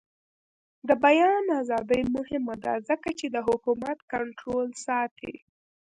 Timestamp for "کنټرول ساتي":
4.13-5.35